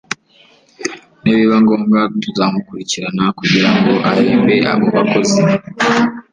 [1.21, 5.39] nibiba ngombwa tuzamukurikirana kugira ngo ahembe abo bakozi